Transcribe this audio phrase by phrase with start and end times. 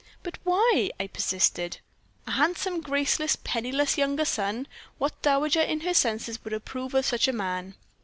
[0.23, 1.77] "'But why?' I persisted.
[2.25, 4.67] "'A handsome, graceless, penniless younger son?
[4.97, 7.75] What dowager in her senses would approve of such a man?'